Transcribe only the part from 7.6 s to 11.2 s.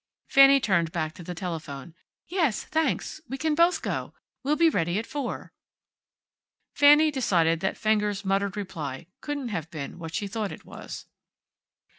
Fenger's muttered reply couldn't have been what she thought it was.